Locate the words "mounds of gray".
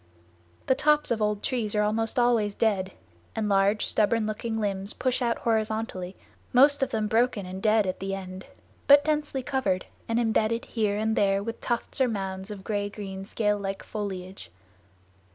12.07-12.89